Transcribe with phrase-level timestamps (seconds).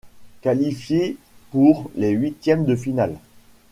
[0.41, 1.15] Qualifiés
[1.51, 3.19] pour les huitièmes de finale.